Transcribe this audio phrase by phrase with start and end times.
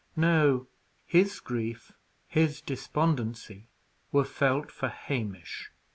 [0.15, 0.65] No;
[1.05, 1.91] his grief,
[2.25, 3.67] his despondency
[4.11, 5.69] were felt for Hamish.